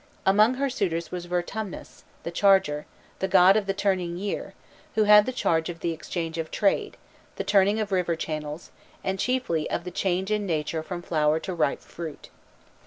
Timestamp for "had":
5.03-5.31